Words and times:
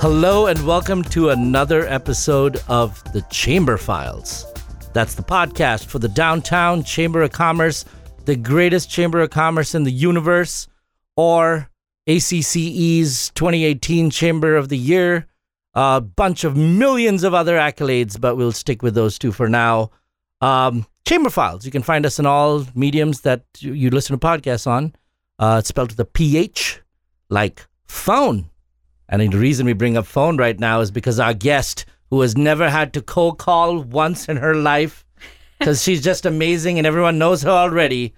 Hello, 0.00 0.46
and 0.46 0.66
welcome 0.66 1.04
to 1.04 1.28
another 1.28 1.86
episode 1.86 2.62
of 2.68 3.04
the 3.12 3.20
Chamber 3.30 3.76
Philes. 3.76 4.46
That's 4.94 5.14
the 5.14 5.22
podcast 5.22 5.84
for 5.84 5.98
the 5.98 6.08
Downtown 6.08 6.82
Chamber 6.82 7.20
of 7.20 7.32
Commerce, 7.32 7.84
the 8.24 8.34
greatest 8.34 8.88
chamber 8.88 9.20
of 9.20 9.28
commerce 9.28 9.74
in 9.74 9.84
the 9.84 9.92
universe, 9.92 10.68
or 11.16 11.68
ACCE's 12.08 13.30
2018 13.34 14.08
Chamber 14.08 14.56
of 14.56 14.70
the 14.70 14.78
Year, 14.78 15.26
a 15.74 16.00
bunch 16.00 16.44
of 16.44 16.56
millions 16.56 17.22
of 17.22 17.34
other 17.34 17.58
accolades, 17.58 18.18
but 18.18 18.36
we'll 18.36 18.52
stick 18.52 18.82
with 18.82 18.94
those 18.94 19.18
two 19.18 19.32
for 19.32 19.50
now. 19.50 19.90
Um, 20.40 20.86
Chamber 21.06 21.28
Philes. 21.28 21.66
You 21.66 21.70
can 21.70 21.82
find 21.82 22.06
us 22.06 22.18
in 22.18 22.24
all 22.24 22.66
mediums 22.74 23.20
that 23.20 23.44
you, 23.58 23.90
listen 23.90 24.18
to 24.18 24.26
podcasts 24.26 24.66
on. 24.66 24.94
Uh, 25.38 25.56
it's 25.58 25.68
spelled 25.68 25.90
with 25.90 26.00
a 26.00 26.06
PH, 26.06 26.80
like 27.28 27.66
phone. 27.86 28.48
And 29.10 29.20
the 29.20 29.36
reason 29.36 29.66
we 29.66 29.72
bring 29.72 29.96
up 29.96 30.06
phone 30.06 30.36
right 30.36 30.58
now 30.58 30.80
is 30.80 30.92
because 30.92 31.18
our 31.18 31.34
guest, 31.34 31.84
who 32.10 32.20
has 32.20 32.36
never 32.36 32.70
had 32.70 32.92
to 32.94 33.02
cold 33.02 33.38
call 33.38 33.80
once 33.80 34.28
in 34.28 34.36
her 34.36 34.54
life, 34.54 35.04
because 35.58 35.82
she's 35.82 36.00
just 36.00 36.24
amazing 36.24 36.78
and 36.78 36.86
everyone 36.86 37.18
knows 37.18 37.42
her 37.42 37.50
already. 37.50 38.14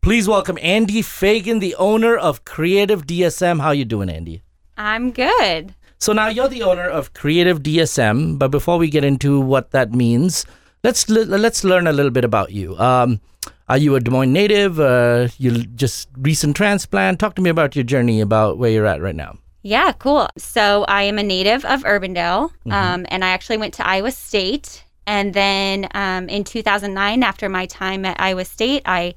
Please 0.00 0.26
welcome 0.26 0.58
Andy 0.62 1.02
Fagan, 1.02 1.58
the 1.58 1.74
owner 1.74 2.16
of 2.16 2.46
Creative 2.46 3.06
DSM. 3.06 3.60
How 3.60 3.72
you 3.72 3.84
doing, 3.84 4.08
Andy? 4.08 4.42
I'm 4.78 5.10
good. 5.12 5.74
So 5.98 6.14
now 6.14 6.28
you're 6.28 6.48
the 6.48 6.62
owner 6.62 6.88
of 6.88 7.12
Creative 7.12 7.62
DSM, 7.62 8.38
but 8.38 8.48
before 8.48 8.78
we 8.78 8.88
get 8.88 9.04
into 9.04 9.38
what 9.38 9.70
that 9.72 9.92
means, 9.92 10.46
let's 10.82 11.08
let's 11.10 11.62
learn 11.62 11.86
a 11.86 11.92
little 11.92 12.10
bit 12.10 12.24
about 12.24 12.52
you. 12.52 12.76
Um, 12.78 13.20
are 13.68 13.78
you 13.78 13.94
a 13.96 14.00
Des 14.00 14.10
Moines 14.10 14.32
native? 14.32 14.80
Uh, 14.80 15.28
you 15.36 15.62
just 15.66 16.08
recent 16.16 16.56
transplant? 16.56 17.20
Talk 17.20 17.34
to 17.36 17.42
me 17.42 17.50
about 17.50 17.76
your 17.76 17.84
journey, 17.84 18.22
about 18.22 18.56
where 18.56 18.70
you're 18.70 18.86
at 18.86 19.02
right 19.02 19.14
now. 19.14 19.38
Yeah, 19.62 19.92
cool. 19.92 20.28
So 20.38 20.84
I 20.88 21.02
am 21.04 21.18
a 21.18 21.22
native 21.22 21.64
of 21.64 21.82
Urbandale, 21.84 22.50
Mm-hmm. 22.50 22.72
um, 22.72 23.06
and 23.08 23.24
I 23.24 23.28
actually 23.28 23.58
went 23.58 23.74
to 23.74 23.86
Iowa 23.86 24.10
State. 24.10 24.84
And 25.06 25.34
then 25.34 25.88
um, 25.94 26.28
in 26.28 26.44
2009, 26.44 27.22
after 27.22 27.48
my 27.48 27.66
time 27.66 28.04
at 28.04 28.20
Iowa 28.20 28.44
State, 28.44 28.82
I 28.86 29.14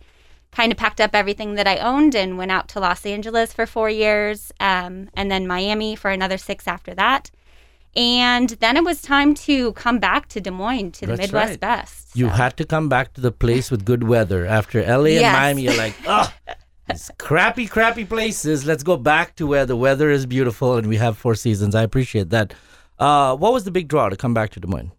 kind 0.52 0.72
of 0.72 0.78
packed 0.78 1.02
up 1.02 1.12
everything 1.14 1.56
that 1.56 1.68
I 1.68 1.78
owned 1.78 2.16
and 2.16 2.38
went 2.38 2.52
out 2.52 2.68
to 2.70 2.80
Los 2.80 3.06
Angeles 3.06 3.54
for 3.54 3.66
four 3.66 3.90
years, 3.90 4.52
um, 4.60 5.10
and 5.16 5.30
then 5.30 5.46
Miami 5.48 5.96
for 5.96 6.10
another 6.12 6.38
six 6.38 6.68
after 6.68 6.94
that. 6.96 7.30
And 7.96 8.50
then 8.50 8.76
it 8.78 8.84
was 8.84 9.02
time 9.02 9.36
to 9.36 9.72
come 9.74 10.00
back 10.00 10.28
to 10.30 10.42
Des 10.42 10.52
Moines 10.52 10.92
to 10.94 11.02
the 11.06 11.16
That's 11.16 11.28
Midwest 11.32 11.50
right. 11.52 11.60
Best. 11.60 12.16
You 12.16 12.28
had 12.30 12.58
to 12.58 12.66
come 12.66 12.90
back 12.90 13.14
to 13.14 13.22
the 13.22 13.32
place 13.32 13.70
with 13.72 13.86
good 13.86 14.04
weather. 14.04 14.46
After 14.46 14.82
LA 14.82 15.12
and 15.16 15.22
Yes. 15.22 15.34
Miami, 15.34 15.62
you're 15.64 15.78
like, 15.78 15.96
oh, 16.08 16.32
these 16.90 17.12
crappy, 17.18 17.68
crappy 17.68 18.06
places. 18.06 18.66
Let's 18.66 18.84
go 18.84 18.98
back 18.98 19.36
to 19.38 19.48
where 19.48 19.66
the 19.66 19.76
weather 19.76 20.10
is 20.10 20.26
beautiful 20.26 20.76
and 20.78 20.88
we 20.88 20.98
have 20.98 21.18
four 21.18 21.36
seasons. 21.36 21.76
I 21.76 21.84
appreciate 21.84 22.30
that. 22.30 22.54
Uh, 23.00 23.36
what 23.36 23.54
was 23.54 23.64
the 23.64 23.72
big 23.72 23.88
draw 23.88 24.10
to 24.10 24.16
come 24.16 24.34
back 24.34 24.52
to 24.52 24.60
Des 24.60 24.68
Moines? 24.68 24.92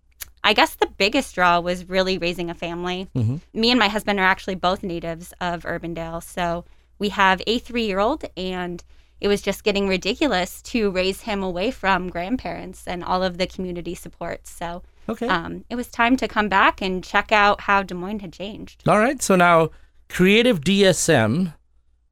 I 0.44 0.52
guess 0.52 0.74
the 0.76 0.86
biggest 0.98 1.34
draw 1.34 1.58
was 1.60 1.88
really 1.88 2.18
raising 2.18 2.50
a 2.50 2.54
family. 2.54 3.08
Mhm. 3.16 3.40
Me 3.52 3.70
and 3.70 3.78
my 3.80 3.88
husband 3.88 4.20
are 4.20 4.26
actually 4.26 4.54
both 4.54 4.82
natives 4.82 5.32
of 5.40 5.62
Urbandale. 5.64 6.22
So 6.22 6.64
we 6.98 7.08
have 7.10 7.42
a 7.46 7.58
three 7.58 7.86
year 7.86 7.98
old, 7.98 8.24
and 8.36 8.82
it 9.20 9.28
was 9.28 9.40
just 9.42 9.64
getting 9.64 9.88
ridiculous 9.88 10.62
to 10.62 10.90
raise 10.90 11.22
him 11.22 11.42
away 11.42 11.70
from 11.70 12.10
grandparents 12.10 12.84
and 12.86 13.02
all 13.02 13.22
of 13.24 13.38
the 13.38 13.46
community 13.46 13.94
support. 13.94 14.46
So 14.46 14.82
Okay. 15.08 15.26
um, 15.26 15.64
it 15.70 15.74
was 15.76 15.88
time 15.88 16.16
to 16.18 16.28
come 16.28 16.48
back 16.48 16.80
and 16.82 17.02
check 17.02 17.32
out 17.32 17.62
how 17.62 17.82
Des 17.82 17.94
Moines 17.94 18.20
had 18.20 18.32
changed. 18.32 18.82
All 18.86 18.98
right. 18.98 19.20
So 19.22 19.36
now, 19.36 19.70
Creative 20.08 20.60
DSM 20.60 21.54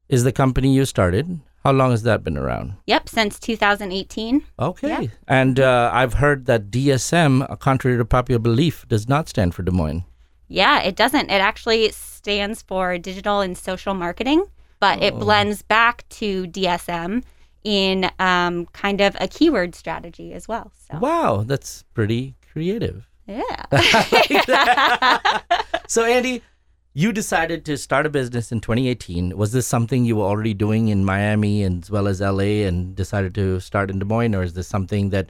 is 0.09 0.23
the 0.23 0.31
company 0.31 0.73
you 0.73 0.85
started. 0.85 1.39
How 1.63 1.71
long 1.71 1.89
has 1.91 2.03
that 2.03 2.23
been 2.23 2.37
around? 2.37 2.73
Yep, 2.85 3.09
since 3.09 3.39
2018. 3.39 4.43
Okay. 4.59 4.87
Yeah. 4.87 5.07
And 5.27 5.59
uh, 5.59 5.89
I've 5.91 6.13
heard 6.15 6.45
that 6.45 6.69
DSM, 6.69 7.57
contrary 7.59 7.97
to 7.97 8.05
popular 8.05 8.37
belief, 8.39 8.87
does 8.87 9.09
not 9.09 9.27
stand 9.27 9.55
for 9.55 9.63
Des 9.63 9.71
Moines. 9.71 10.03
Yeah, 10.47 10.81
it 10.83 10.95
doesn't. 10.95 11.31
It 11.31 11.41
actually 11.41 11.89
stands 11.91 12.61
for 12.61 12.99
digital 12.99 13.41
and 13.41 13.57
social 13.57 13.95
marketing, 13.95 14.45
but 14.79 15.01
it 15.01 15.17
blends 15.17 15.63
back 15.63 16.07
to 16.09 16.45
DSM 16.45 17.23
in 17.63 18.11
um, 18.19 18.67
kind 18.67 19.01
of 19.01 19.17
a 19.19 19.27
keyword 19.27 19.73
strategy 19.73 20.33
as 20.33 20.47
well. 20.47 20.71
So, 20.91 20.99
Wow, 20.99 21.43
that's 21.47 21.81
pretty 21.95 22.35
creative. 22.53 23.07
yeah. 23.25 23.65
So, 25.87 26.03
Andy, 26.03 26.41
you 26.97 27.11
decided 27.11 27.65
to 27.65 27.77
start 27.77 28.05
a 28.05 28.09
business 28.09 28.53
in 28.53 28.61
2018. 28.61 29.35
Was 29.37 29.51
this 29.51 29.67
something 29.67 30.05
you 30.05 30.15
were 30.15 30.23
already 30.23 30.53
doing 30.53 30.87
in 30.87 31.03
Miami 31.03 31.61
as 31.63 31.91
well 31.91 32.07
as 32.07 32.21
LA 32.21 32.63
and 32.65 32.95
decided 32.95 33.35
to 33.35 33.59
start 33.59 33.91
in 33.91 33.99
Des 33.99 34.05
Moines, 34.05 34.33
or 34.33 34.43
is 34.43 34.53
this 34.53 34.69
something 34.69 35.09
that 35.09 35.29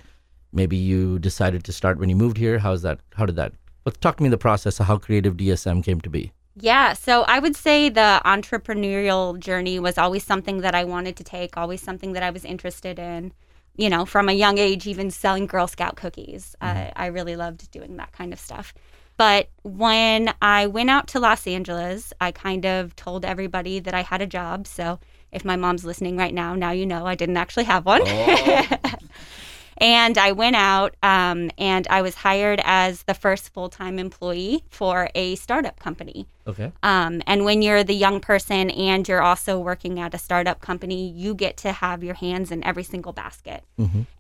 maybe 0.53 0.78
you 0.78 1.18
decided 1.18 1.64
to 1.64 1.74
start 1.74 1.98
when 1.98 2.08
you 2.08 2.16
moved 2.16 2.38
here? 2.38 2.59
How's 2.59 2.84
that? 2.84 3.00
How 3.16 3.26
did 3.26 3.36
that? 3.38 3.53
Let's 3.84 3.98
talk 3.98 4.18
to 4.18 4.24
me 4.24 4.30
the 4.30 4.38
process 4.38 4.80
of 4.80 4.86
how 4.86 4.98
Creative 5.00 5.36
DSM 5.36 5.84
came 5.84 6.00
to 6.02 6.09
be. 6.09 6.31
yeah. 6.56 6.94
So, 6.94 7.24
I 7.24 7.40
would 7.40 7.56
say 7.56 7.90
the 7.90 8.22
entrepreneurial 8.24 9.40
journey 9.40 9.80
was 9.80 9.97
always 9.97 10.24
something 10.24 10.62
that 10.62 10.76
I 10.76 10.84
wanted 10.84 11.16
to 11.18 11.24
take, 11.24 11.58
always 11.58 11.82
something 11.82 12.14
that 12.14 12.22
I 12.22 12.30
was 12.30 12.46
interested 12.46 13.00
in. 13.00 13.34
You 13.76 13.90
know, 13.90 14.06
from 14.06 14.30
a 14.30 14.34
young 14.34 14.59
age, 14.59 14.88
even 14.88 15.12
selling 15.12 15.47
Girl 15.47 15.68
Scout 15.68 15.97
cookies. 15.97 16.56
Uh, 16.62 16.92
I 16.96 17.08
really 17.08 17.36
loved 17.36 17.70
doing 17.72 17.97
that 17.97 18.12
kind 18.14 18.32
of 18.32 18.40
stuff. 18.40 18.74
But 19.18 19.50
when 19.64 20.34
I 20.42 20.68
went 20.68 20.90
out 20.90 21.08
to 21.09 21.20
Los 21.20 21.48
Angeles, 21.48 22.12
I 22.20 22.31
kind 22.31 22.66
of 22.66 22.96
told 22.96 23.24
everybody 23.24 23.80
that 23.80 23.94
I 23.94 24.02
had 24.02 24.22
a 24.22 24.28
job. 24.28 24.68
So 24.68 25.00
if 25.31 25.46
my 25.46 25.56
mom's 25.56 25.86
listening 25.86 26.18
right 26.18 26.34
now, 26.34 26.56
now 26.56 26.72
you 26.72 26.86
know 26.86 27.06
I 27.06 27.16
didn't 27.16 27.38
actually 27.38 27.66
have 27.66 27.86
one. 27.86 28.06
and 29.78 30.18
I 30.18 30.31
went 30.31 30.56
out 30.56 30.96
um, 31.03 31.52
and 31.58 31.88
I 31.90 32.02
was 32.02 32.16
hired 32.16 32.62
as 32.64 33.03
the 33.03 33.14
first 33.14 33.53
full 33.53 33.70
time 33.70 34.00
employee 34.00 34.64
for 34.70 35.09
a 35.16 35.36
startup 35.36 35.80
company. 35.80 36.28
Okay. 36.47 36.72
Um, 36.84 37.22
and 37.26 37.44
when 37.44 37.62
you're 37.62 37.84
the 37.84 37.96
young 37.96 38.20
person 38.20 38.70
and 38.70 39.08
you're 39.08 39.22
also 39.22 39.59
working 39.59 40.00
at 40.00 40.14
a 40.14 40.18
startup 40.18 40.62
company, 40.62 41.09
you 41.09 41.36
get 41.36 41.58
to 41.58 41.72
have 41.72 42.03
your 42.03 42.14
hands 42.14 42.52
in 42.52 42.64
every 42.64 42.84
single 42.84 43.14
basket. 43.14 43.64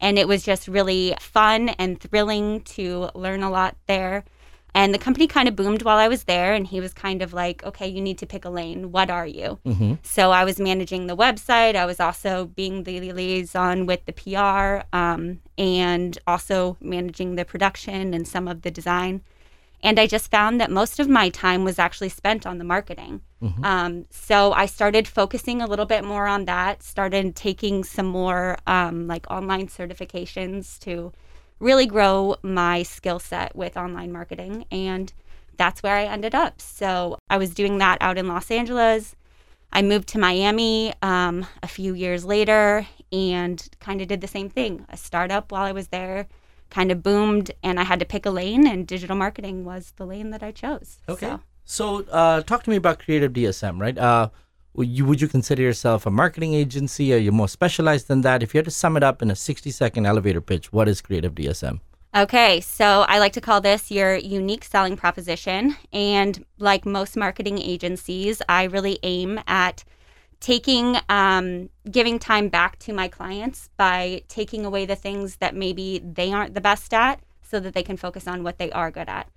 And 0.01 0.17
it 0.17 0.27
was 0.27 0.43
just 0.43 0.67
really 0.67 1.15
fun 1.19 1.69
and 1.69 1.99
thrilling 1.99 2.61
to 2.61 3.09
learn 3.13 3.43
a 3.43 3.49
lot 3.49 3.75
there. 3.87 4.23
And 4.75 4.93
the 4.93 4.99
company 4.99 5.25
kind 5.25 5.47
of 5.47 5.55
boomed 5.55 5.83
while 5.83 5.97
I 5.97 6.09
was 6.09 6.25
there. 6.25 6.53
And 6.53 6.67
he 6.67 6.81
was 6.81 6.93
kind 6.93 7.21
of 7.21 7.33
like, 7.33 7.63
okay, 7.63 7.87
you 7.87 8.01
need 8.01 8.17
to 8.17 8.25
pick 8.25 8.43
a 8.43 8.49
lane. 8.49 8.91
What 8.91 9.09
are 9.09 9.25
you? 9.25 9.57
Mm-hmm. 9.65 9.93
So 10.03 10.31
I 10.31 10.43
was 10.43 10.59
managing 10.59 11.07
the 11.07 11.15
website. 11.15 11.75
I 11.75 11.85
was 11.85 12.01
also 12.01 12.47
being 12.47 12.83
the 12.83 13.13
liaison 13.13 13.85
with 13.85 14.05
the 14.05 14.11
PR 14.11 14.85
um, 14.95 15.39
and 15.57 16.19
also 16.27 16.75
managing 16.81 17.35
the 17.35 17.45
production 17.45 18.13
and 18.13 18.27
some 18.27 18.49
of 18.49 18.63
the 18.63 18.69
design. 18.69 19.21
And 19.81 19.97
I 19.97 20.07
just 20.07 20.29
found 20.29 20.59
that 20.59 20.69
most 20.69 20.99
of 20.99 21.07
my 21.07 21.29
time 21.29 21.63
was 21.63 21.79
actually 21.79 22.09
spent 22.09 22.45
on 22.45 22.57
the 22.57 22.63
marketing. 22.65 23.21
Um, 23.63 24.05
so 24.09 24.51
I 24.53 24.65
started 24.65 25.07
focusing 25.07 25.61
a 25.61 25.67
little 25.67 25.85
bit 25.85 26.03
more 26.03 26.27
on 26.27 26.45
that, 26.45 26.83
started 26.83 27.35
taking 27.35 27.83
some 27.83 28.07
more 28.07 28.57
um, 28.67 29.07
like 29.07 29.29
online 29.29 29.67
certifications 29.67 30.79
to 30.79 31.13
really 31.59 31.85
grow 31.85 32.35
my 32.43 32.83
skill 32.83 33.19
set 33.19 33.55
with 33.55 33.77
online 33.77 34.11
marketing. 34.11 34.65
And 34.71 35.11
that's 35.57 35.81
where 35.81 35.95
I 35.95 36.05
ended 36.05 36.35
up. 36.35 36.59
So 36.61 37.17
I 37.29 37.37
was 37.37 37.53
doing 37.53 37.77
that 37.77 37.97
out 38.01 38.17
in 38.17 38.27
Los 38.27 38.51
Angeles. 38.51 39.15
I 39.71 39.81
moved 39.81 40.07
to 40.09 40.19
Miami 40.19 40.93
um, 41.01 41.45
a 41.63 41.67
few 41.67 41.93
years 41.93 42.23
later 42.25 42.87
and 43.11 43.67
kind 43.79 44.01
of 44.01 44.07
did 44.07 44.21
the 44.21 44.27
same 44.27 44.49
thing. 44.49 44.85
A 44.89 44.97
startup 44.97 45.51
while 45.51 45.63
I 45.63 45.71
was 45.71 45.87
there 45.89 46.27
kind 46.69 46.91
of 46.91 47.03
boomed, 47.03 47.51
and 47.61 47.79
I 47.79 47.83
had 47.83 47.99
to 47.99 48.05
pick 48.05 48.25
a 48.25 48.31
lane, 48.31 48.65
and 48.67 48.87
digital 48.87 49.15
marketing 49.15 49.63
was 49.65 49.93
the 49.97 50.05
lane 50.05 50.31
that 50.31 50.41
I 50.41 50.51
chose. 50.51 50.97
Okay. 51.07 51.27
So- 51.27 51.39
So, 51.67 52.05
uh, 52.11 52.41
talk 52.41 52.63
to 52.63 52.69
me 52.69 52.75
about 52.75 52.99
Creative 52.99 53.31
DSM, 53.33 53.79
right? 53.79 53.97
Uh, 53.97 54.29
you 54.77 55.05
would 55.05 55.21
you 55.21 55.27
consider 55.27 55.61
yourself 55.61 56.05
a 56.05 56.11
marketing 56.11 56.53
agency? 56.53 57.13
Are 57.13 57.17
you 57.17 57.31
more 57.31 57.47
specialized 57.47 58.07
than 58.07 58.21
that? 58.21 58.43
If 58.43 58.53
you 58.53 58.59
had 58.59 58.65
to 58.65 58.71
sum 58.71 58.97
it 58.97 59.03
up 59.03 59.21
in 59.21 59.31
a 59.31 59.35
sixty 59.35 59.71
second 59.71 60.05
elevator 60.05 60.41
pitch, 60.41 60.73
what 60.73 60.87
is 60.87 61.01
Creative 61.01 61.33
DSM? 61.33 61.79
Okay, 62.15 62.61
so 62.61 63.01
I 63.09 63.19
like 63.19 63.33
to 63.33 63.41
call 63.41 63.59
this 63.59 63.91
your 63.91 64.15
unique 64.15 64.63
selling 64.63 64.95
proposition. 64.95 65.75
And 65.91 66.45
like 66.59 66.85
most 66.85 67.17
marketing 67.17 67.59
agencies, 67.59 68.41
I 68.47 68.63
really 68.63 68.99
aim 69.03 69.41
at 69.47 69.83
taking, 70.39 70.95
um, 71.09 71.69
giving 71.91 72.17
time 72.17 72.47
back 72.47 72.79
to 72.79 72.93
my 72.93 73.09
clients 73.09 73.69
by 73.75 74.21
taking 74.29 74.65
away 74.65 74.85
the 74.85 74.95
things 74.95 75.37
that 75.37 75.55
maybe 75.55 75.99
they 75.99 76.31
aren't 76.31 76.53
the 76.53 76.61
best 76.61 76.93
at 76.93 77.19
so 77.41 77.59
that 77.59 77.73
they 77.73 77.83
can 77.83 77.97
focus 77.97 78.27
on 78.29 78.43
what 78.43 78.59
they 78.59 78.71
are 78.71 78.91
good 78.91 79.09
at. 79.09 79.27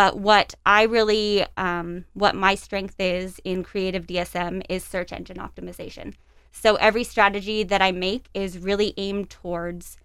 But 0.00 0.18
what 0.18 0.54
I 0.64 0.84
really, 0.84 1.44
um, 1.58 2.06
what 2.14 2.34
my 2.34 2.54
strength 2.54 2.94
is 2.98 3.38
in 3.44 3.62
creative 3.62 4.06
DSM 4.06 4.62
is 4.70 4.82
search 4.82 5.12
engine 5.12 5.36
optimization. 5.36 6.14
So 6.52 6.76
every 6.76 7.04
strategy 7.04 7.64
that 7.64 7.82
I 7.82 7.92
make 7.92 8.30
is 8.32 8.56
really 8.56 8.94
aimed 8.96 9.28
towards 9.28 9.98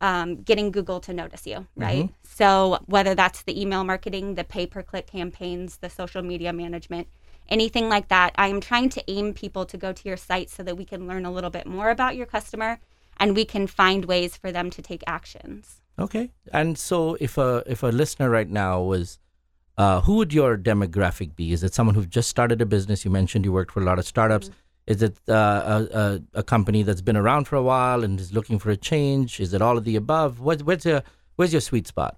um, 0.00 0.36
getting 0.36 0.70
Google 0.70 0.98
to 1.00 1.12
notice 1.12 1.46
you, 1.46 1.66
right? 1.76 2.08
So 2.22 2.78
whether 2.86 3.14
that's 3.14 3.42
the 3.42 3.60
email 3.60 3.84
marketing, 3.84 4.36
the 4.36 4.44
pay 4.44 4.66
per 4.66 4.82
click 4.82 5.08
campaigns, 5.08 5.76
the 5.76 5.90
social 5.90 6.22
media 6.22 6.54
management, 6.54 7.06
anything 7.50 7.90
like 7.90 8.08
that, 8.08 8.32
I 8.36 8.48
am 8.48 8.62
trying 8.62 8.88
to 8.96 9.04
aim 9.10 9.34
people 9.34 9.66
to 9.66 9.76
go 9.76 9.92
to 9.92 10.08
your 10.08 10.16
site 10.16 10.48
so 10.48 10.62
that 10.62 10.78
we 10.78 10.86
can 10.86 11.06
learn 11.06 11.26
a 11.26 11.30
little 11.30 11.50
bit 11.50 11.66
more 11.66 11.90
about 11.90 12.16
your 12.16 12.24
customer 12.24 12.80
and 13.18 13.36
we 13.36 13.44
can 13.44 13.66
find 13.66 14.06
ways 14.06 14.38
for 14.38 14.50
them 14.50 14.70
to 14.70 14.80
take 14.80 15.04
actions. 15.06 15.82
Okay. 15.98 16.30
And 16.50 16.78
so 16.78 17.18
if 17.20 17.36
a 17.36 17.62
if 17.66 17.82
a 17.82 17.88
listener 17.88 18.30
right 18.30 18.48
now 18.48 18.80
was 18.80 19.18
uh, 19.76 20.00
who 20.02 20.16
would 20.16 20.32
your 20.32 20.56
demographic 20.56 21.34
be? 21.34 21.52
Is 21.52 21.62
it 21.62 21.74
someone 21.74 21.94
who 21.94 22.06
just 22.06 22.28
started 22.28 22.60
a 22.60 22.66
business? 22.66 23.04
You 23.04 23.10
mentioned 23.10 23.44
you 23.44 23.52
worked 23.52 23.72
for 23.72 23.80
a 23.80 23.84
lot 23.84 23.98
of 23.98 24.06
startups. 24.06 24.50
Is 24.86 25.02
it 25.02 25.18
uh, 25.28 25.32
a, 25.92 25.98
a, 25.98 26.22
a 26.40 26.42
company 26.42 26.82
that's 26.82 27.00
been 27.00 27.16
around 27.16 27.48
for 27.48 27.56
a 27.56 27.62
while 27.62 28.04
and 28.04 28.20
is 28.20 28.32
looking 28.32 28.58
for 28.58 28.70
a 28.70 28.76
change? 28.76 29.40
Is 29.40 29.54
it 29.54 29.62
all 29.62 29.78
of 29.78 29.84
the 29.84 29.96
above? 29.96 30.40
What, 30.40 30.62
where's 30.62 30.84
your 30.84 31.02
where's 31.36 31.52
your 31.52 31.60
sweet 31.60 31.86
spot? 31.86 32.16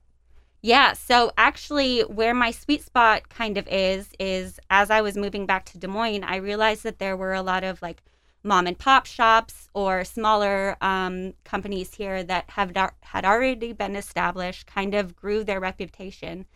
Yeah, 0.62 0.94
so 0.94 1.30
actually, 1.38 2.00
where 2.00 2.34
my 2.34 2.50
sweet 2.50 2.82
spot 2.82 3.28
kind 3.28 3.56
of 3.56 3.68
is, 3.68 4.10
is 4.18 4.58
as 4.68 4.90
I 4.90 5.00
was 5.00 5.16
moving 5.16 5.46
back 5.46 5.64
to 5.66 5.78
Des 5.78 5.86
Moines, 5.86 6.24
I 6.24 6.36
realized 6.36 6.82
that 6.82 6.98
there 6.98 7.16
were 7.16 7.34
a 7.34 7.42
lot 7.42 7.62
of 7.62 7.80
like 7.82 8.02
mom 8.42 8.66
and 8.66 8.76
pop 8.76 9.06
shops 9.06 9.68
or 9.74 10.04
smaller 10.04 10.76
um, 10.80 11.34
companies 11.44 11.94
here 11.94 12.24
that 12.24 12.50
have 12.50 12.72
had 13.02 13.24
already 13.24 13.72
been 13.74 13.94
established, 13.94 14.66
kind 14.66 14.94
of 14.94 15.14
grew 15.14 15.44
their 15.44 15.60
reputation, 15.60 16.46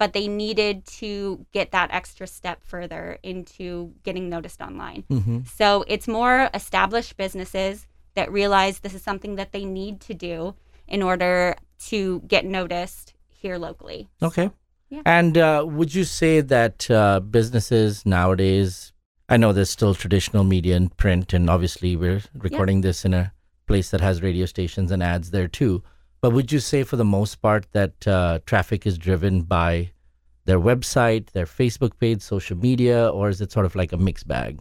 but 0.00 0.14
they 0.14 0.26
needed 0.26 0.86
to 0.86 1.44
get 1.52 1.72
that 1.72 1.90
extra 1.92 2.26
step 2.26 2.64
further 2.64 3.18
into 3.22 3.92
getting 4.02 4.30
noticed 4.30 4.62
online. 4.62 5.04
Mm-hmm. 5.10 5.40
So 5.44 5.84
it's 5.88 6.08
more 6.08 6.48
established 6.54 7.18
businesses 7.18 7.86
that 8.14 8.32
realize 8.32 8.78
this 8.78 8.94
is 8.94 9.02
something 9.02 9.36
that 9.36 9.52
they 9.52 9.66
need 9.66 10.00
to 10.00 10.14
do 10.14 10.54
in 10.88 11.02
order 11.02 11.54
to 11.88 12.20
get 12.20 12.46
noticed 12.46 13.12
here 13.28 13.58
locally. 13.58 14.08
Okay. 14.22 14.50
Yeah. 14.88 15.02
And 15.04 15.36
uh, 15.36 15.66
would 15.68 15.94
you 15.94 16.04
say 16.04 16.40
that 16.40 16.90
uh, 16.90 17.20
businesses 17.20 18.06
nowadays, 18.06 18.94
I 19.28 19.36
know 19.36 19.52
there's 19.52 19.68
still 19.68 19.94
traditional 19.94 20.44
media 20.44 20.76
and 20.76 20.96
print, 20.96 21.34
and 21.34 21.50
obviously 21.50 21.94
we're 21.94 22.22
recording 22.32 22.78
yeah. 22.78 22.88
this 22.88 23.04
in 23.04 23.12
a 23.12 23.32
place 23.66 23.90
that 23.90 24.00
has 24.00 24.22
radio 24.22 24.46
stations 24.46 24.90
and 24.90 25.02
ads 25.02 25.30
there 25.30 25.46
too. 25.46 25.82
But 26.20 26.30
would 26.30 26.52
you 26.52 26.60
say, 26.60 26.82
for 26.82 26.96
the 26.96 27.04
most 27.04 27.36
part, 27.36 27.66
that 27.72 28.06
uh, 28.06 28.40
traffic 28.44 28.86
is 28.86 28.98
driven 28.98 29.42
by 29.42 29.90
their 30.44 30.60
website, 30.60 31.30
their 31.30 31.46
Facebook 31.46 31.92
page, 31.98 32.20
social 32.22 32.56
media, 32.56 33.08
or 33.08 33.28
is 33.28 33.40
it 33.40 33.52
sort 33.52 33.66
of 33.66 33.74
like 33.74 33.92
a 33.92 33.96
mixed 33.96 34.28
bag? 34.28 34.60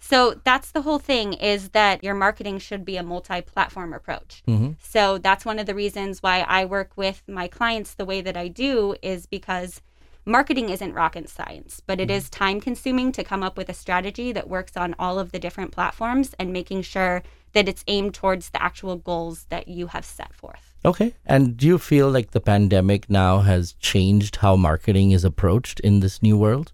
So 0.00 0.40
that's 0.44 0.70
the 0.70 0.82
whole 0.82 0.98
thing 0.98 1.32
is 1.32 1.70
that 1.70 2.04
your 2.04 2.14
marketing 2.14 2.58
should 2.58 2.84
be 2.84 2.96
a 2.96 3.02
multi-platform 3.02 3.92
approach. 3.92 4.42
Mm-hmm. 4.46 4.72
So 4.80 5.18
that's 5.18 5.44
one 5.44 5.58
of 5.58 5.66
the 5.66 5.74
reasons 5.74 6.22
why 6.22 6.44
I 6.46 6.64
work 6.64 6.92
with 6.96 7.22
my 7.26 7.48
clients 7.48 7.94
the 7.94 8.04
way 8.04 8.20
that 8.20 8.36
I 8.36 8.48
do 8.48 8.94
is 9.02 9.26
because 9.26 9.80
marketing 10.24 10.68
isn't 10.68 10.94
rocket 10.94 11.28
science, 11.28 11.82
but 11.84 12.00
it 12.00 12.08
mm-hmm. 12.08 12.16
is 12.16 12.30
time 12.30 12.60
consuming 12.60 13.12
to 13.12 13.24
come 13.24 13.42
up 13.42 13.56
with 13.56 13.68
a 13.68 13.74
strategy 13.74 14.30
that 14.32 14.48
works 14.48 14.76
on 14.76 14.94
all 14.98 15.18
of 15.18 15.32
the 15.32 15.38
different 15.38 15.72
platforms 15.72 16.34
and 16.38 16.52
making 16.52 16.82
sure 16.82 17.22
that 17.52 17.68
it's 17.68 17.84
aimed 17.86 18.14
towards 18.14 18.50
the 18.50 18.62
actual 18.62 18.96
goals 18.96 19.46
that 19.50 19.68
you 19.68 19.88
have 19.88 20.04
set 20.04 20.34
forth. 20.34 20.76
Okay. 20.84 21.14
And 21.26 21.56
do 21.56 21.66
you 21.66 21.78
feel 21.78 22.10
like 22.10 22.30
the 22.30 22.40
pandemic 22.40 23.10
now 23.10 23.40
has 23.40 23.72
changed 23.74 24.36
how 24.36 24.56
marketing 24.56 25.10
is 25.10 25.24
approached 25.24 25.80
in 25.80 26.00
this 26.00 26.22
new 26.22 26.36
world? 26.36 26.72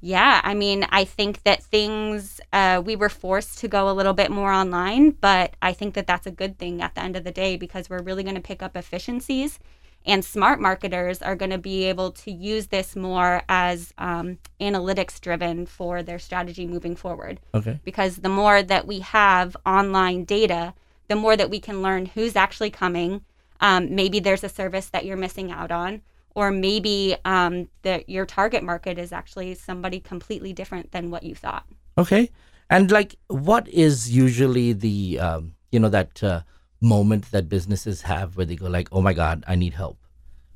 Yeah, 0.00 0.40
I 0.44 0.54
mean, 0.54 0.86
I 0.90 1.04
think 1.04 1.42
that 1.42 1.64
things, 1.64 2.40
uh, 2.52 2.82
we 2.84 2.94
were 2.94 3.08
forced 3.08 3.58
to 3.58 3.68
go 3.68 3.88
a 3.88 3.94
little 3.94 4.12
bit 4.12 4.30
more 4.30 4.52
online, 4.52 5.10
but 5.10 5.54
I 5.62 5.72
think 5.72 5.94
that 5.94 6.06
that's 6.06 6.26
a 6.26 6.30
good 6.30 6.58
thing 6.58 6.82
at 6.82 6.94
the 6.94 7.02
end 7.02 7.16
of 7.16 7.24
the 7.24 7.32
day 7.32 7.56
because 7.56 7.90
we're 7.90 8.02
really 8.02 8.22
going 8.22 8.36
to 8.36 8.40
pick 8.42 8.62
up 8.62 8.76
efficiencies. 8.76 9.58
And 10.06 10.24
smart 10.24 10.60
marketers 10.60 11.20
are 11.20 11.34
going 11.34 11.50
to 11.50 11.58
be 11.58 11.84
able 11.84 12.12
to 12.12 12.30
use 12.30 12.68
this 12.68 12.94
more 12.94 13.42
as 13.48 13.92
um, 13.98 14.38
analytics 14.60 15.20
driven 15.20 15.66
for 15.66 16.02
their 16.02 16.20
strategy 16.20 16.66
moving 16.66 16.94
forward. 16.94 17.40
Okay. 17.54 17.80
Because 17.84 18.18
the 18.18 18.28
more 18.28 18.62
that 18.62 18.86
we 18.86 19.00
have 19.00 19.56
online 19.66 20.24
data, 20.24 20.74
the 21.08 21.16
more 21.16 21.36
that 21.36 21.50
we 21.50 21.58
can 21.58 21.82
learn 21.82 22.06
who's 22.06 22.36
actually 22.36 22.70
coming. 22.70 23.22
Um, 23.60 23.94
maybe 23.94 24.20
there's 24.20 24.44
a 24.44 24.48
service 24.48 24.86
that 24.90 25.04
you're 25.04 25.16
missing 25.16 25.50
out 25.50 25.72
on 25.72 26.02
or 26.36 26.50
maybe 26.50 27.16
um, 27.24 27.66
that 27.82 28.08
your 28.08 28.26
target 28.26 28.62
market 28.62 28.98
is 28.98 29.10
actually 29.10 29.54
somebody 29.54 29.98
completely 29.98 30.52
different 30.52 30.92
than 30.92 31.10
what 31.10 31.22
you 31.22 31.34
thought. 31.34 31.64
Okay, 31.96 32.30
and 32.68 32.90
like, 32.90 33.16
what 33.28 33.66
is 33.68 34.14
usually 34.14 34.74
the 34.74 35.18
um, 35.18 35.54
you 35.72 35.80
know 35.80 35.88
that 35.88 36.22
uh, 36.22 36.42
moment 36.86 37.30
that 37.32 37.48
businesses 37.48 38.02
have 38.02 38.36
where 38.36 38.46
they 38.46 38.56
go 38.56 38.68
like, 38.68 38.88
"Oh 38.92 39.02
my 39.02 39.12
God, 39.12 39.44
I 39.46 39.54
need 39.54 39.74
help." 39.74 39.98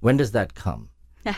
When 0.01 0.17
does 0.17 0.33
that 0.33 0.55
come? 0.55 0.89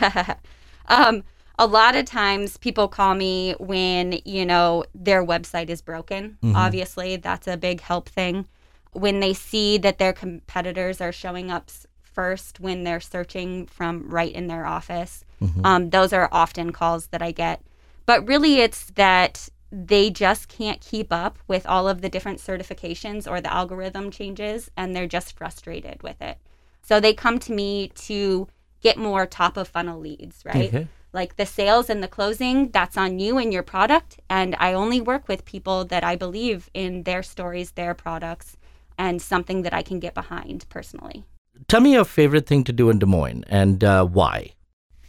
um, 0.87 1.25
a 1.59 1.67
lot 1.67 1.97
of 1.97 2.05
times 2.05 2.57
people 2.57 2.89
call 2.89 3.15
me 3.15 3.55
when 3.59 4.21
you 4.25 4.47
know 4.47 4.85
their 4.95 5.25
website 5.25 5.71
is 5.71 5.83
broken. 5.83 6.39
Mm-hmm. 6.43 6.57
Obviously, 6.57 7.17
that's 7.17 7.49
a 7.49 7.57
big 7.57 7.81
help 7.81 8.09
thing. 8.09 8.47
When 8.93 9.21
they 9.21 9.33
see 9.33 9.79
that 9.79 9.99
their 9.99 10.13
competitors 10.13 11.01
are 11.01 11.13
showing 11.13 11.51
up 11.51 11.71
first 12.13 12.61
when 12.61 12.85
they're 12.85 13.01
searching 13.01 13.67
from 13.67 14.09
right 14.09 14.33
in 14.33 14.47
their 14.47 14.67
office. 14.67 15.25
Mm-hmm. 15.41 15.65
Um, 15.65 15.91
those 15.91 16.13
are 16.13 16.29
often 16.31 16.73
calls 16.73 17.09
that 17.09 17.23
I 17.23 17.33
get. 17.33 17.63
But 18.07 18.27
really, 18.27 18.61
it's 18.61 18.87
that 18.93 19.49
they 19.73 20.11
just 20.11 20.49
can't 20.49 20.81
keep 20.81 21.13
up 21.13 21.39
with 21.49 21.67
all 21.67 21.89
of 21.89 22.03
the 22.03 22.09
different 22.09 22.39
certifications 22.39 23.29
or 23.29 23.41
the 23.41 23.53
algorithm 23.53 24.11
changes, 24.11 24.71
and 24.77 24.95
they're 24.95 25.07
just 25.07 25.37
frustrated 25.37 26.03
with 26.03 26.21
it. 26.21 26.39
So 26.83 27.01
they 27.01 27.15
come 27.15 27.39
to 27.41 27.53
me 27.53 27.89
to 27.89 28.49
get 28.81 28.99
more 28.99 29.27
top 29.27 29.57
of 29.57 29.69
funnel 29.69 29.99
leads, 29.99 30.45
right? 30.45 30.69
Okay. 30.69 30.89
Like 31.13 31.37
the 31.37 31.47
sales 31.47 31.91
and 31.91 32.03
the 32.03 32.09
closing, 32.09 32.71
that's 32.71 32.97
on 32.97 33.19
you 33.19 33.39
and 33.39 33.53
your 33.53 33.63
product. 33.63 34.21
And 34.31 34.55
I 34.59 34.73
only 34.73 35.01
work 35.01 35.29
with 35.29 35.45
people 35.45 35.85
that 35.87 36.05
I 36.05 36.17
believe 36.17 36.71
in 36.75 37.03
their 37.03 37.23
stories, 37.23 37.73
their 37.73 37.95
products, 37.95 38.57
and 38.97 39.21
something 39.21 39.63
that 39.63 39.75
I 39.75 39.83
can 39.83 40.01
get 40.01 40.15
behind 40.15 40.67
personally 40.69 41.25
tell 41.69 41.81
me 41.81 41.93
your 41.93 42.05
favorite 42.05 42.47
thing 42.47 42.65
to 42.65 42.73
do 42.73 42.91
in 42.91 42.99
Des 42.99 43.07
Moines 43.07 43.45
and 43.49 43.85
uh, 43.85 44.05
why. 44.05 44.53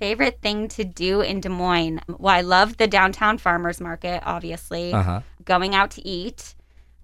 Favorite 0.03 0.41
thing 0.41 0.67
to 0.67 0.83
do 0.83 1.21
in 1.21 1.39
Des 1.39 1.47
Moines? 1.47 2.01
Well, 2.09 2.35
I 2.35 2.41
love 2.41 2.75
the 2.75 2.87
downtown 2.87 3.37
farmers 3.37 3.79
market, 3.79 4.21
obviously. 4.25 4.91
Uh-huh. 4.91 5.21
Going 5.45 5.75
out 5.75 5.91
to 5.91 6.05
eat. 6.05 6.55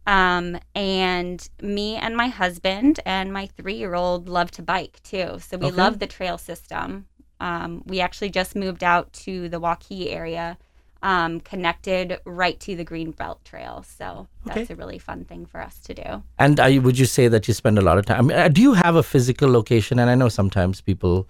Um, 0.05 0.57
and 0.75 1.47
me 1.61 1.95
and 1.95 2.17
my 2.17 2.27
husband 2.27 2.99
and 3.05 3.31
my 3.31 3.45
three 3.45 3.75
year 3.75 3.95
old 3.95 4.27
love 4.27 4.51
to 4.51 4.61
bike 4.61 4.99
too. 5.01 5.39
So 5.39 5.55
we 5.57 5.67
okay. 5.67 5.75
love 5.77 5.99
the 5.99 6.07
trail 6.07 6.37
system. 6.37 7.05
Um, 7.39 7.83
we 7.85 8.01
actually 8.01 8.31
just 8.31 8.53
moved 8.53 8.83
out 8.83 9.13
to 9.13 9.47
the 9.47 9.61
Waukee 9.61 10.11
area 10.13 10.57
um, 11.01 11.39
connected 11.39 12.19
right 12.25 12.59
to 12.59 12.75
the 12.75 12.83
Greenbelt 12.83 13.45
Trail. 13.45 13.85
So 13.97 14.27
that's 14.45 14.59
okay. 14.59 14.73
a 14.73 14.75
really 14.75 14.99
fun 14.99 15.23
thing 15.23 15.45
for 15.45 15.61
us 15.61 15.79
to 15.85 15.93
do. 15.93 16.23
And 16.37 16.59
you, 16.67 16.81
would 16.81 16.99
you 16.99 17.05
say 17.05 17.29
that 17.29 17.47
you 17.47 17.53
spend 17.53 17.77
a 17.77 17.81
lot 17.81 17.97
of 17.97 18.05
time? 18.05 18.17
I 18.17 18.21
mean, 18.23 18.37
uh, 18.37 18.47
do 18.49 18.61
you 18.61 18.73
have 18.73 18.97
a 18.97 19.03
physical 19.03 19.49
location? 19.49 19.99
And 19.99 20.09
I 20.09 20.15
know 20.15 20.27
sometimes 20.27 20.81
people 20.81 21.29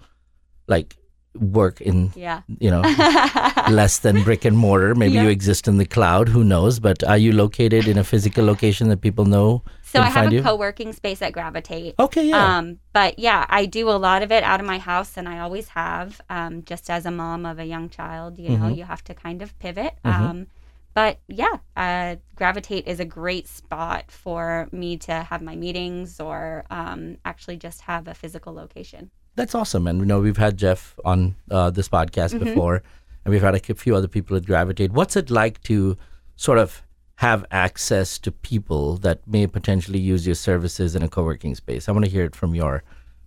like 0.66 0.96
work 1.34 1.80
in 1.80 2.12
yeah. 2.16 2.42
you 2.58 2.70
know 2.70 2.80
less 3.70 4.00
than 4.00 4.22
brick 4.24 4.44
and 4.44 4.56
mortar 4.56 4.96
maybe 4.96 5.14
yeah. 5.14 5.22
you 5.22 5.28
exist 5.28 5.68
in 5.68 5.76
the 5.76 5.84
cloud 5.84 6.28
who 6.28 6.42
knows 6.42 6.80
but 6.80 7.04
are 7.04 7.16
you 7.16 7.32
located 7.32 7.86
in 7.86 7.96
a 7.96 8.02
physical 8.02 8.44
location 8.44 8.88
that 8.88 9.00
people 9.00 9.24
know 9.24 9.62
so 9.82 10.00
i 10.00 10.08
have 10.08 10.32
a 10.32 10.34
you? 10.34 10.42
co-working 10.42 10.92
space 10.92 11.22
at 11.22 11.32
gravitate 11.32 11.94
okay 12.00 12.26
yeah 12.26 12.58
um, 12.58 12.78
but 12.92 13.16
yeah 13.16 13.46
i 13.48 13.64
do 13.64 13.88
a 13.88 13.92
lot 13.92 14.22
of 14.22 14.32
it 14.32 14.42
out 14.42 14.58
of 14.58 14.66
my 14.66 14.78
house 14.78 15.16
and 15.16 15.28
i 15.28 15.38
always 15.38 15.68
have 15.68 16.20
um, 16.30 16.64
just 16.64 16.90
as 16.90 17.06
a 17.06 17.10
mom 17.12 17.46
of 17.46 17.60
a 17.60 17.64
young 17.64 17.88
child 17.88 18.36
you 18.36 18.48
know 18.48 18.64
mm-hmm. 18.64 18.74
you 18.74 18.84
have 18.84 19.04
to 19.04 19.14
kind 19.14 19.40
of 19.40 19.56
pivot 19.60 19.94
mm-hmm. 20.04 20.22
um, 20.22 20.46
but 20.94 21.20
yeah 21.28 21.58
uh, 21.76 22.16
gravitate 22.34 22.88
is 22.88 22.98
a 22.98 23.04
great 23.04 23.46
spot 23.46 24.10
for 24.10 24.68
me 24.72 24.96
to 24.96 25.12
have 25.12 25.42
my 25.42 25.54
meetings 25.54 26.18
or 26.18 26.64
um, 26.70 27.18
actually 27.24 27.56
just 27.56 27.82
have 27.82 28.08
a 28.08 28.14
physical 28.14 28.52
location 28.52 29.12
that's 29.40 29.54
awesome. 29.54 29.86
And 29.86 30.00
you 30.00 30.04
know, 30.04 30.20
we've 30.20 30.36
had 30.36 30.58
Jeff 30.58 30.98
on 31.02 31.34
uh, 31.50 31.70
this 31.70 31.88
podcast 31.88 32.34
mm-hmm. 32.34 32.44
before, 32.44 32.82
and 33.24 33.32
we've 33.32 33.40
had 33.42 33.54
a 33.54 33.74
few 33.74 33.96
other 33.96 34.06
people 34.06 34.36
at 34.36 34.44
Gravitate. 34.44 34.92
What's 34.92 35.16
it 35.16 35.30
like 35.30 35.62
to 35.62 35.96
sort 36.36 36.58
of 36.58 36.82
have 37.16 37.46
access 37.50 38.18
to 38.18 38.30
people 38.32 38.96
that 38.98 39.26
may 39.26 39.46
potentially 39.46 39.98
use 39.98 40.26
your 40.26 40.34
services 40.34 40.94
in 40.94 41.02
a 41.02 41.08
co-working 41.08 41.54
space? 41.54 41.88
I 41.88 41.92
want 41.92 42.04
to 42.04 42.10
hear 42.10 42.24
it 42.24 42.36
from 42.36 42.54
your 42.54 42.82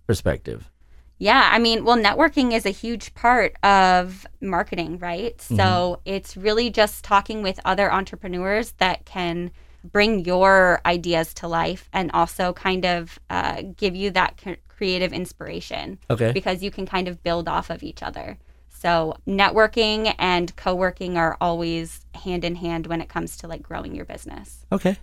perspective. 0.06 0.70
Yeah, 1.18 1.48
I 1.52 1.58
mean, 1.58 1.84
well, 1.84 1.96
networking 1.96 2.52
is 2.52 2.64
a 2.64 2.70
huge 2.70 3.14
part 3.14 3.56
of 3.64 4.24
marketing, 4.40 4.98
right? 4.98 5.36
Mm-hmm. 5.38 5.56
So 5.56 6.00
it's 6.04 6.36
really 6.36 6.70
just 6.70 7.02
talking 7.02 7.42
with 7.42 7.58
other 7.64 7.92
entrepreneurs 7.92 8.72
that 8.78 9.04
can 9.04 9.50
bring 9.84 10.24
your 10.24 10.80
ideas 10.86 11.34
to 11.34 11.48
life 11.48 11.88
and 11.92 12.10
also 12.12 12.52
kind 12.52 12.84
of 12.84 13.18
uh, 13.30 13.62
give 13.76 13.94
you 13.94 14.10
that 14.10 14.40
creative 14.68 15.12
inspiration. 15.12 15.98
Okay. 16.10 16.32
Because 16.32 16.62
you 16.62 16.70
can 16.70 16.86
kind 16.86 17.06
of 17.06 17.22
build 17.22 17.48
off 17.48 17.70
of 17.70 17.82
each 17.82 18.02
other. 18.02 18.38
So 18.68 19.16
networking 19.26 20.14
and 20.18 20.54
co-working 20.56 21.16
are 21.16 21.36
always 21.40 22.04
hand 22.14 22.44
in 22.44 22.56
hand 22.56 22.86
when 22.86 23.00
it 23.00 23.08
comes 23.08 23.36
to 23.38 23.48
like 23.48 23.62
growing 23.62 23.94
your 23.94 24.04
business. 24.04 24.66
Okay. 24.72 24.96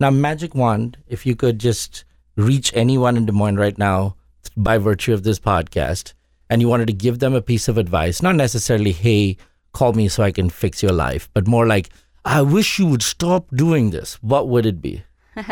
Now 0.00 0.10
magic 0.10 0.54
wand, 0.54 0.96
if 1.06 1.26
you 1.26 1.36
could 1.36 1.58
just 1.58 2.04
reach 2.36 2.72
anyone 2.74 3.16
in 3.16 3.26
Des 3.26 3.32
Moines 3.32 3.56
right 3.56 3.76
now 3.76 4.16
by 4.56 4.78
virtue 4.78 5.12
of 5.12 5.24
this 5.24 5.38
podcast 5.38 6.14
and 6.50 6.60
you 6.60 6.68
wanted 6.68 6.86
to 6.86 6.92
give 6.92 7.18
them 7.18 7.34
a 7.34 7.42
piece 7.42 7.68
of 7.68 7.78
advice, 7.78 8.22
not 8.22 8.34
necessarily 8.34 8.92
hey, 8.92 9.36
call 9.72 9.92
me 9.92 10.08
so 10.08 10.22
I 10.22 10.32
can 10.32 10.50
fix 10.50 10.82
your 10.82 10.92
life, 10.92 11.28
but 11.34 11.46
more 11.46 11.66
like 11.66 11.90
I 12.24 12.42
wish 12.42 12.78
you 12.78 12.86
would 12.86 13.02
stop 13.02 13.46
doing 13.54 13.90
this. 13.90 14.14
What 14.22 14.48
would 14.48 14.66
it 14.66 14.82
be? 14.82 15.02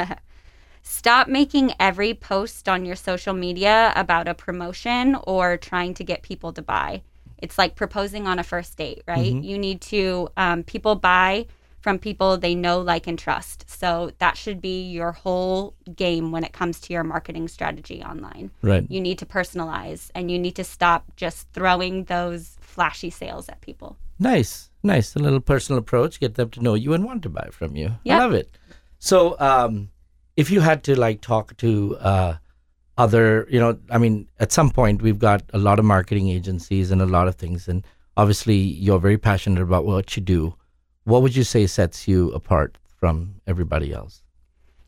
stop 0.82 1.28
making 1.28 1.73
every 1.80 2.14
post 2.14 2.68
on 2.68 2.85
your 2.85 2.96
social 2.96 3.35
media 3.35 3.92
about 3.96 4.28
a 4.28 4.35
promotion 4.35 5.16
or 5.26 5.56
trying 5.56 5.94
to 5.94 6.04
get 6.04 6.23
people 6.23 6.52
to 6.52 6.62
buy. 6.62 7.02
It's 7.38 7.58
like 7.58 7.75
proposing 7.76 8.26
on 8.26 8.38
a 8.38 8.42
first 8.44 8.76
date, 8.76 9.02
right? 9.06 9.35
Mhm. 9.35 9.44
You 9.44 9.58
need 9.58 9.80
to, 9.82 10.28
um, 10.37 10.62
people 10.62 10.94
buy 10.96 11.46
from 11.80 11.99
people 12.00 12.37
they 12.37 12.54
know, 12.54 12.80
like, 12.80 13.06
and 13.06 13.16
trust. 13.18 13.64
So 13.68 14.11
that 14.18 14.37
should 14.37 14.61
be 14.61 14.82
your 14.90 15.12
whole 15.12 15.75
game 15.94 16.32
when 16.32 16.42
it 16.42 16.52
comes 16.52 16.80
to 16.80 16.92
your 16.92 17.04
marketing 17.04 17.46
strategy 17.46 18.02
online. 18.02 18.50
Right. 18.62 18.85
You 18.90 19.00
need 19.00 19.18
to 19.20 19.26
personalize 19.26 20.11
and 20.14 20.28
you 20.30 20.38
need 20.38 20.56
to 20.56 20.64
stop 20.64 21.04
just 21.14 21.46
throwing 21.52 22.04
those 22.04 22.56
flashy 22.61 23.11
sales 23.11 23.49
at 23.49 23.61
people. 23.61 23.96
Nice, 24.18 24.70
nice. 24.87 25.14
A 25.16 25.19
little 25.19 25.40
personal 25.40 25.78
approach, 25.78 26.21
get 26.21 26.35
them 26.35 26.50
to 26.50 26.62
know 26.62 26.75
you 26.75 26.95
and 26.95 27.05
want 27.05 27.23
to 27.25 27.28
buy 27.28 27.49
from 27.50 27.76
you. 27.76 27.93
I 28.09 28.19
love 28.19 28.33
it. 28.33 28.57
So, 28.99 29.37
um, 29.38 29.90
if 30.37 30.50
you 30.50 30.61
had 30.61 30.83
to 30.85 30.99
like 30.99 31.21
talk 31.21 31.57
to 31.59 31.97
uh, 31.97 32.35
other, 32.99 33.47
you 33.50 33.59
know, 33.59 33.78
I 33.90 33.99
mean, 33.99 34.28
at 34.38 34.52
some 34.52 34.71
point 34.71 35.02
we've 35.02 35.19
got 35.19 35.43
a 35.52 35.59
lot 35.59 35.78
of 35.78 35.85
marketing 35.85 36.28
agencies 36.28 36.90
and 36.90 37.02
a 37.02 37.07
lot 37.07 37.28
of 37.28 37.37
things, 37.37 37.69
and 37.69 37.85
obviously 38.16 38.57
you're 38.57 38.99
very 38.99 39.19
passionate 39.19 39.62
about 39.62 39.85
what 39.85 40.16
you 40.16 40.23
do. 40.23 40.55
What 41.05 41.23
would 41.23 41.37
you 41.37 41.45
say 41.45 41.66
sets 41.66 42.09
you 42.09 42.33
apart 42.33 42.78
from 42.99 43.40
everybody 43.47 43.93
else? 43.93 44.23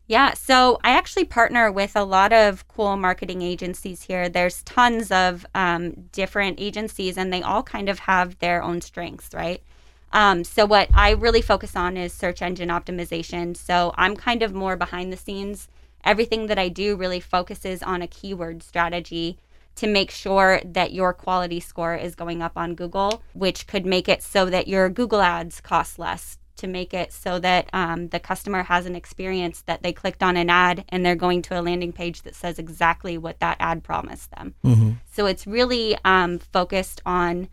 Yeah, 0.07 0.33
so 0.33 0.79
I 0.83 0.89
actually 0.91 1.25
partner 1.25 1.71
with 1.71 1.95
a 1.95 2.03
lot 2.03 2.33
of 2.33 2.67
cool 2.67 2.97
marketing 2.97 3.43
agencies 3.43 4.01
here. 4.01 4.27
There's 4.27 4.63
tons 4.63 5.11
of 5.11 5.45
um, 5.53 5.91
different 6.11 6.59
agencies, 6.59 7.15
and 7.15 7.31
they 7.31 7.43
all 7.43 7.61
kind 7.61 7.89
of 7.89 7.99
have 7.99 8.39
their 8.39 8.63
own 8.63 8.81
strengths, 8.81 9.29
right? 9.35 9.61
Um, 10.11 10.43
so, 10.43 10.65
what 10.65 10.89
I 10.93 11.11
really 11.11 11.41
focus 11.41 11.75
on 11.75 11.97
is 11.97 12.13
search 12.13 12.41
engine 12.41 12.69
optimization. 12.69 13.55
So, 13.55 13.93
I'm 13.97 14.15
kind 14.15 14.41
of 14.43 14.53
more 14.53 14.75
behind 14.75 15.13
the 15.13 15.17
scenes. 15.17 15.67
Everything 16.03 16.47
that 16.47 16.57
I 16.57 16.69
do 16.69 16.95
really 16.95 17.19
focuses 17.19 17.83
on 17.83 18.01
a 18.01 18.07
keyword 18.07 18.63
strategy 18.63 19.37
to 19.75 19.87
make 19.87 20.11
sure 20.11 20.61
that 20.65 20.93
your 20.93 21.13
quality 21.13 21.59
score 21.59 21.95
is 21.95 22.15
going 22.15 22.41
up 22.41 22.57
on 22.57 22.75
Google, 22.75 23.21
which 23.33 23.67
could 23.67 23.85
make 23.85 24.09
it 24.09 24.21
so 24.21 24.49
that 24.49 24.67
your 24.67 24.89
Google 24.89 25.21
ads 25.21 25.61
cost 25.61 25.99
less, 25.99 26.37
to 26.59 26.67
make 26.67 26.93
it 26.93 27.11
so 27.11 27.39
that 27.39 27.69
um, 27.73 28.09
the 28.09 28.19
customer 28.19 28.63
has 28.63 28.85
an 28.85 28.95
experience 28.95 29.61
that 29.61 29.81
they 29.81 29.93
clicked 29.93 30.21
on 30.21 30.37
an 30.37 30.49
ad 30.49 30.83
and 30.89 31.05
they're 31.05 31.15
going 31.15 31.41
to 31.41 31.59
a 31.59 31.61
landing 31.61 31.93
page 31.93 32.21
that 32.23 32.35
says 32.35 32.59
exactly 32.59 33.17
what 33.17 33.39
that 33.39 33.57
ad 33.59 33.83
promised 33.83 34.31
them. 34.31 34.53
Mm-hmm. 34.63 34.91
So 35.11 35.25
it's 35.25 35.47
really 35.47 35.97
um, 36.03 36.37
focused 36.39 37.01
on 37.05 37.47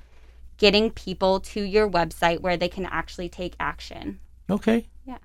getting 0.56 0.90
people 0.90 1.40
to 1.40 1.60
your 1.60 1.88
website 1.88 2.40
where 2.40 2.56
they 2.56 2.68
can 2.68 2.86
actually 2.86 3.28
take 3.28 3.54
action. 3.60 4.18
Okay. 4.48 4.86
Yeah. 5.04 5.18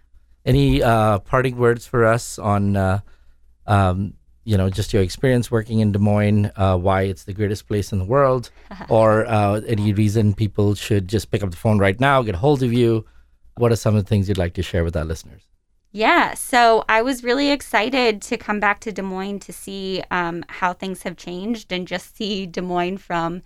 Any 0.46 0.82
uh, 0.82 1.20
parting 1.20 1.58
words 1.58 1.86
for 1.86 2.06
us 2.06 2.40
on, 2.40 2.76
uh, 2.76 3.00
um, 3.68 4.14
you 4.44 4.58
know, 4.58 4.70
just 4.70 4.94
your 4.94 5.04
experience 5.04 5.52
working 5.52 5.80
in 5.80 5.92
Des 5.92 6.00
Moines, 6.00 6.52
uh, 6.56 6.78
why 6.78 7.04
it's 7.04 7.24
the 7.26 7.34
greatest 7.34 7.68
place 7.68 7.92
in 7.92 8.00
the 8.00 8.06
world, 8.06 8.50
or 8.90 9.26
uh, 9.28 9.62
any 9.68 9.94
reason 9.94 10.34
people 10.34 10.76
should 10.76 11.08
just 11.08 11.32
pick 11.32 11.44
up 11.44 11.52
the 11.52 11.58
phone 11.58 11.78
right 11.78 12.00
now, 12.00 12.22
get 12.24 12.36
a 12.36 12.40
hold 12.40 12.64
of 12.64 12.74
you? 12.74 13.06
What 13.58 13.72
are 13.72 13.76
some 13.76 13.96
of 13.96 14.04
the 14.04 14.08
things 14.08 14.28
you'd 14.28 14.38
like 14.38 14.54
to 14.56 14.64
share 14.64 14.84
with 14.84 14.96
our 14.96 15.06
listeners? 15.06 15.44
Yeah, 15.94 16.36
so 16.36 16.86
I 16.88 17.02
was 17.02 17.22
really 17.22 17.52
excited 17.52 18.22
to 18.24 18.38
come 18.38 18.62
back 18.62 18.80
to 18.82 18.94
Des 18.94 19.02
Moines 19.02 19.40
to 19.40 19.54
see 19.54 20.02
um, 20.10 20.46
how 20.48 20.72
things 20.72 21.04
have 21.04 21.18
changed 21.18 21.72
and 21.74 21.86
just 21.86 22.16
see 22.16 22.46
Des 22.46 22.62
Moines 22.62 22.98
from 22.98 23.42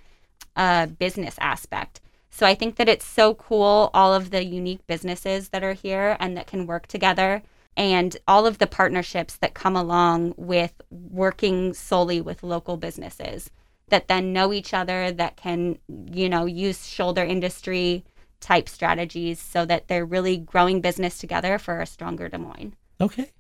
a 0.55 0.87
business 0.87 1.35
aspect. 1.39 2.01
So 2.29 2.45
I 2.45 2.55
think 2.55 2.75
that 2.75 2.89
it's 2.89 3.05
so 3.05 3.33
cool, 3.35 3.89
all 3.93 4.13
of 4.13 4.29
the 4.31 4.43
unique 4.43 4.85
businesses 4.87 5.49
that 5.49 5.63
are 5.63 5.73
here 5.73 6.17
and 6.19 6.35
that 6.35 6.47
can 6.47 6.67
work 6.67 6.87
together, 6.87 7.43
and 7.77 8.17
all 8.27 8.45
of 8.45 8.57
the 8.57 8.67
partnerships 8.67 9.37
that 9.37 9.53
come 9.53 9.75
along 9.75 10.33
with 10.37 10.73
working 10.89 11.73
solely 11.73 12.21
with 12.21 12.43
local 12.43 12.77
businesses 12.77 13.51
that 13.89 14.07
then 14.07 14.33
know 14.33 14.51
each 14.51 14.73
other, 14.73 15.11
that 15.11 15.37
can, 15.37 15.77
you 16.11 16.27
know, 16.27 16.45
use 16.45 16.87
shoulder 16.87 17.23
industry 17.23 18.03
type 18.39 18.67
strategies 18.67 19.39
so 19.39 19.65
that 19.65 19.87
they're 19.87 20.05
really 20.05 20.37
growing 20.37 20.81
business 20.81 21.17
together 21.17 21.57
for 21.57 21.81
a 21.81 21.85
stronger 21.85 22.27
Des 22.27 22.37
Moines. 22.37 22.73
Okay. 22.99 23.31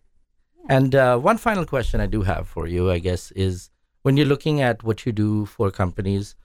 And 0.69 0.95
uh, 0.95 1.17
one 1.17 1.37
final 1.37 1.65
question 1.65 1.99
I 1.99 2.07
do 2.07 2.21
have 2.23 2.47
for 2.47 2.67
you, 2.67 2.91
I 2.91 2.99
guess, 2.99 3.31
is 3.31 3.69
when 4.03 4.17
you're 4.17 4.25
looking 4.25 4.61
at 4.61 4.83
what 4.83 5.05
you 5.05 5.11
do 5.11 5.45
for 5.45 5.71
companies, 5.71 6.35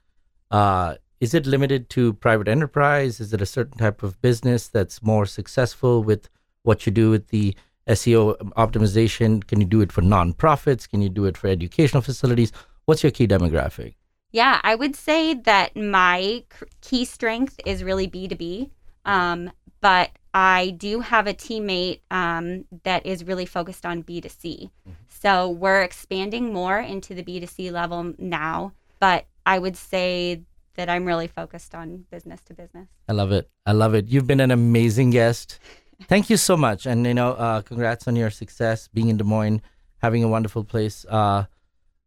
uh, 0.51 0.95
is 1.19 1.33
it 1.33 1.45
limited 1.45 1.89
to 1.91 2.13
private 2.13 2.47
enterprise? 2.47 3.19
Is 3.19 3.33
it 3.33 3.41
a 3.41 3.45
certain 3.45 3.77
type 3.77 4.03
of 4.03 4.21
business 4.21 4.67
that's 4.67 5.03
more 5.03 5.25
successful 5.25 6.03
with 6.03 6.29
what 6.63 6.85
you 6.85 6.91
do 6.91 7.09
with 7.09 7.29
the 7.29 7.55
SEO 7.87 8.37
optimization? 8.53 9.45
Can 9.45 9.61
you 9.61 9.67
do 9.67 9.81
it 9.81 9.91
for 9.91 10.01
nonprofits? 10.01 10.89
Can 10.89 11.01
you 11.01 11.09
do 11.09 11.25
it 11.25 11.37
for 11.37 11.47
educational 11.47 12.01
facilities? 12.01 12.51
What's 12.85 13.03
your 13.03 13.11
key 13.11 13.27
demographic? 13.27 13.95
Yeah, 14.31 14.59
I 14.63 14.75
would 14.75 14.95
say 14.95 15.33
that 15.33 15.75
my 15.75 16.43
key 16.81 17.05
strength 17.05 17.59
is 17.65 17.83
really 17.83 18.07
B2B. 18.07 18.69
Um, 19.05 19.51
but 19.81 20.11
I 20.33 20.71
do 20.77 21.01
have 21.01 21.27
a 21.27 21.33
teammate 21.33 22.01
um, 22.11 22.65
that 22.83 23.05
is 23.05 23.23
really 23.23 23.45
focused 23.45 23.85
on 23.85 24.03
B2C. 24.03 24.69
So 25.07 25.49
we're 25.49 25.81
expanding 25.81 26.53
more 26.53 26.79
into 26.79 27.13
the 27.13 27.23
B2C 27.23 27.71
level 27.71 28.13
now. 28.17 28.73
But 28.99 29.25
I 29.45 29.59
would 29.59 29.77
say 29.77 30.43
that 30.75 30.89
I'm 30.89 31.05
really 31.05 31.27
focused 31.27 31.75
on 31.75 32.05
business 32.09 32.41
to 32.43 32.53
business. 32.53 32.87
I 33.07 33.13
love 33.13 33.31
it. 33.31 33.49
I 33.65 33.73
love 33.73 33.93
it. 33.93 34.07
You've 34.07 34.27
been 34.27 34.39
an 34.39 34.51
amazing 34.51 35.11
guest. 35.11 35.59
Thank 36.07 36.29
you 36.29 36.37
so 36.37 36.57
much. 36.57 36.85
And, 36.85 37.05
you 37.05 37.13
know, 37.13 37.33
uh, 37.33 37.61
congrats 37.61 38.07
on 38.07 38.15
your 38.15 38.29
success 38.29 38.87
being 38.87 39.09
in 39.09 39.17
Des 39.17 39.23
Moines, 39.23 39.61
having 39.99 40.23
a 40.23 40.27
wonderful 40.27 40.63
place, 40.63 41.05
uh, 41.09 41.45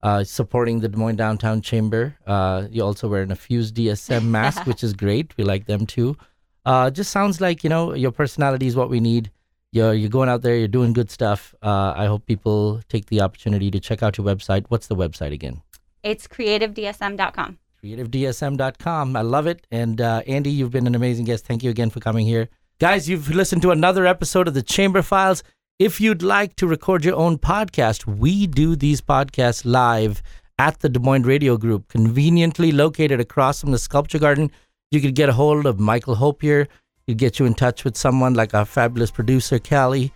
uh, 0.03 0.25
supporting 0.25 0.81
the 0.81 0.89
Des 0.89 0.97
Moines 0.97 1.17
Downtown 1.17 1.61
Chamber. 1.61 2.17
Uh, 2.27 2.67
you 2.71 2.83
also 2.83 3.09
wearing 3.09 3.31
a 3.31 3.37
Fuse 3.37 3.71
DSM 3.71 4.25
mask, 4.25 4.67
which 4.67 4.83
is 4.83 4.93
great. 4.93 5.37
We 5.37 5.45
like 5.45 5.67
them 5.67 5.87
too. 5.87 6.17
Uh, 6.65 6.91
just 6.91 7.11
sounds 7.11 7.41
like, 7.41 7.63
you 7.63 7.71
know, 7.71 7.95
your 7.95 8.11
personality 8.11 8.67
is 8.67 8.75
what 8.75 8.91
we 8.91 9.01
need. 9.01 9.31
You're, 9.71 9.93
you're 9.93 10.11
going 10.11 10.29
out 10.29 10.43
there, 10.43 10.57
you're 10.57 10.69
doing 10.69 10.93
good 10.93 11.11
stuff. 11.11 11.55
Uh, 11.63 11.93
I 11.97 12.07
hope 12.07 12.27
people 12.27 12.81
take 12.89 13.07
the 13.07 13.21
opportunity 13.21 13.71
to 13.71 13.81
check 13.81 14.03
out 14.03 14.17
your 14.17 14.27
website. 14.27 14.67
What's 14.69 14.87
the 14.87 14.97
website 14.97 15.33
again? 15.33 15.63
It's 16.05 16.29
creativedsm.com. 16.29 17.59
creativedsm.com. 17.83 19.17
I 19.17 19.23
love 19.23 19.47
it. 19.47 19.67
And 19.71 20.01
uh, 20.01 20.23
Andy, 20.27 20.51
you've 20.51 20.71
been 20.71 20.87
an 20.87 20.95
amazing 20.95 21.25
guest. 21.25 21.47
Thank 21.47 21.65
you 21.65 21.71
again 21.71 21.91
for 21.91 22.01
coming 22.01 22.27
here. 22.27 22.49
Guys, 22.79 23.09
you've 23.09 23.31
listened 23.31 23.63
to 23.63 23.71
another 23.71 24.07
episode 24.07 24.47
of 24.47 24.55
the 24.55 24.63
Chamber 24.63 25.01
Philes. 25.01 25.43
If 25.79 26.01
you'd 26.01 26.23
like 26.23 26.57
to 26.57 26.67
record 26.67 27.05
your 27.05 27.17
own 27.17 27.39
podcast, 27.39 28.07
we 28.07 28.47
do 28.47 28.77
these 28.77 29.01
podcasts 29.01 29.65
live 29.65 30.23
at 30.59 30.81
the 30.81 30.89
Des 30.89 31.01
Moines 31.01 31.25
Radio 31.25 31.57
Group, 31.57 31.89
conveniently 31.89 32.71
located 32.71 33.19
across 33.21 33.61
from 33.61 33.73
the 33.73 33.79
Sculpture 33.79 34.19
Garden. 34.19 34.51
You 34.91 35.01
could 35.01 35.15
get 35.15 35.29
a 35.29 35.33
hold 35.33 35.67
of 35.67 35.81
Michael 35.81 36.17
Hopier. 36.17 36.69
He'd 37.07 37.19
get 37.19 37.39
you 37.39 37.47
in 37.47 37.55
touch 37.55 37.85
with 37.85 37.97
someone 37.97 38.35
like 38.35 38.55
our 38.55 38.65
fabulous 38.65 39.11
producer, 39.11 39.59
Callie, 39.59 40.13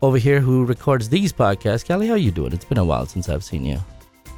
over 0.00 0.16
here 0.16 0.40
who 0.40 0.64
records 0.64 1.08
these 1.08 1.32
podcasts. 1.32 1.86
Callie, 1.86 2.08
how 2.08 2.14
you 2.14 2.30
doing? 2.30 2.52
It's 2.52 2.64
been 2.64 2.78
a 2.78 2.84
while 2.84 3.06
since 3.06 3.28
I've 3.28 3.44
seen 3.44 3.64
you. 3.66 3.80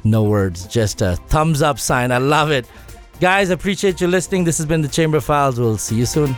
No 0.07 0.23
words, 0.23 0.67
just 0.67 1.01
a 1.01 1.17
thumbs 1.27 1.61
up 1.61 1.77
sign. 1.77 2.13
I 2.13 2.17
love 2.17 2.49
it. 2.49 2.65
Guys, 3.19 3.49
appreciate 3.49 3.99
you 3.99 4.07
listening. 4.07 4.45
This 4.45 4.57
has 4.57 4.65
been 4.65 4.81
the 4.81 4.87
Chamber 4.87 5.19
Philes. 5.19 5.59
We'll 5.59 5.77
see 5.77 5.95
you 5.95 6.05
soon. 6.05 6.33